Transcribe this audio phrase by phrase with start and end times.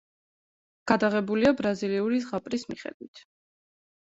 [0.91, 3.23] გადაღებულია ბრაზილიური ზღაპრის მიხედვით.